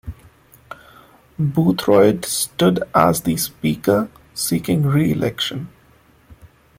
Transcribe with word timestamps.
Boothroyd 1.39 2.25
stood 2.25 2.81
as 2.95 3.21
The 3.21 3.37
Speaker 3.37 4.09
seeking 4.33 4.81
re-election. 4.87 5.67